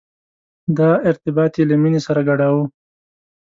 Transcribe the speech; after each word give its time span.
دا 0.77 0.89
ارتباط 1.09 1.53
یې 1.59 1.63
له 1.69 1.75
مینې 1.81 1.99
سره 2.07 2.21
ګډاوه. 2.29 2.63